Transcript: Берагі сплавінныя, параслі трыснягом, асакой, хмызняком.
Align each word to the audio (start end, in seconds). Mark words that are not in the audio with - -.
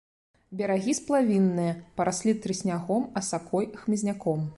Берагі 0.59 0.95
сплавінныя, 0.99 1.75
параслі 1.99 2.33
трыснягом, 2.45 3.05
асакой, 3.21 3.65
хмызняком. 3.83 4.41